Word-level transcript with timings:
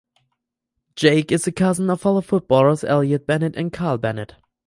Jake 0.95 1.31
is 1.31 1.43
the 1.45 1.51
cousin 1.51 1.87
of 1.91 2.01
fellow 2.01 2.21
footballers 2.21 2.83
Elliott 2.83 3.27
Bennett 3.27 3.55
and 3.55 3.71
Kyle 3.71 3.99
Bennett. 3.99 4.33